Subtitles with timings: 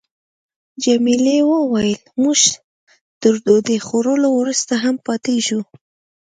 [0.83, 2.39] جميلې وويل: موږ
[3.21, 5.59] تر ډوډۍ خوړلو وروسته هم پاتېږو.